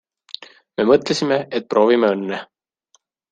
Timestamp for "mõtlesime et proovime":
0.91-2.11